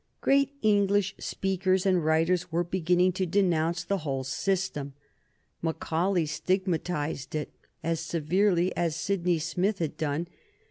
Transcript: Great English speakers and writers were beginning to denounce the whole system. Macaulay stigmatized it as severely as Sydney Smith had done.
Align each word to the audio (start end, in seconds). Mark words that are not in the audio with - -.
Great 0.19 0.53
English 0.63 1.13
speakers 1.19 1.85
and 1.85 2.03
writers 2.03 2.51
were 2.51 2.63
beginning 2.63 3.11
to 3.11 3.27
denounce 3.27 3.83
the 3.83 3.99
whole 3.99 4.23
system. 4.23 4.95
Macaulay 5.61 6.25
stigmatized 6.25 7.35
it 7.35 7.53
as 7.83 7.99
severely 7.99 8.75
as 8.75 8.95
Sydney 8.95 9.37
Smith 9.37 9.77
had 9.77 9.97
done. 9.97 10.25